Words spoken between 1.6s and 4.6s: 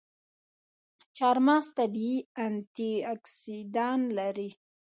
طبیعي انټياکسیدان لري.